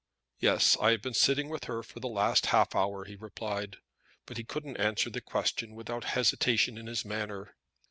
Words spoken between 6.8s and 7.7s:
his manner.